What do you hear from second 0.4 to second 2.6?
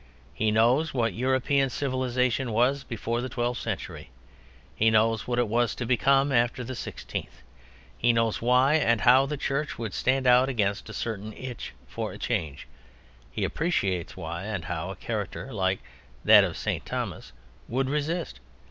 knows what European civilization